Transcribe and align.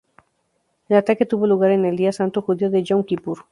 El 0.89 0.97
ataque 0.97 1.27
tuvo 1.27 1.45
lugar 1.45 1.69
en 1.69 1.85
el 1.85 1.95
día 1.95 2.11
santo 2.11 2.41
judío 2.41 2.71
de 2.71 2.81
Yom 2.81 3.03
Kippur. 3.03 3.45